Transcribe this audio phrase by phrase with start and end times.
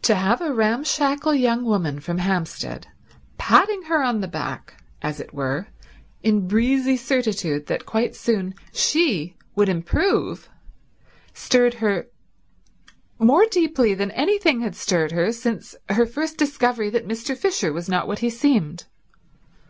[0.00, 2.86] To have a ramshackle young woman from Hampstead
[3.36, 5.66] patting her on the back as it were,
[6.22, 10.48] in breezy certitude that quite soon she would improve,
[11.34, 12.06] stirred her
[13.18, 17.36] more deeply than anything had stirred her since her first discovery that Mr.
[17.36, 18.86] Fisher was not what he seemed.